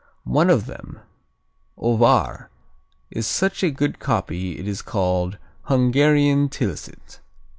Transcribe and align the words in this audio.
One 0.23 0.49
of 0.49 0.65
them, 0.65 0.97
Ovár, 1.77 2.47
is 3.11 3.27
such 3.27 3.61
a 3.61 3.69
good 3.69 3.99
copy 3.99 4.57
it 4.57 4.67
is 4.67 4.81
called 4.81 5.37
Hungarian 5.65 6.49
Tilsit. 6.49 7.19